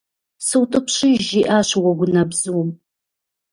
[0.47, 2.69] СутӀыпщыж,- жиӀащ Уэгунэбзум.